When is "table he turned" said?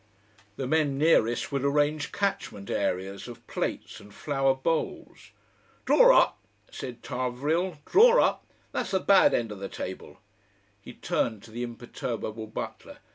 9.69-11.43